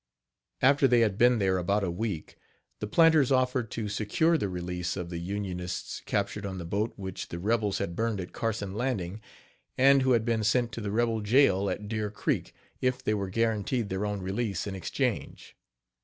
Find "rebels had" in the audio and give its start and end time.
7.37-7.95